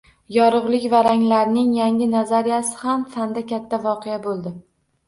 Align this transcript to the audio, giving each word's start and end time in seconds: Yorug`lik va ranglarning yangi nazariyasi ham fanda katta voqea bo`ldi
Yorug`lik 0.35 0.87
va 0.93 1.01
ranglarning 1.07 1.69
yangi 1.81 2.09
nazariyasi 2.17 2.77
ham 2.83 3.05
fanda 3.19 3.47
katta 3.55 3.83
voqea 3.89 4.23
bo`ldi 4.29 4.59